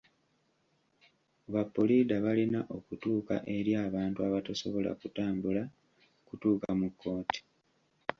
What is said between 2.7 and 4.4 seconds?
okutuuka eri abantu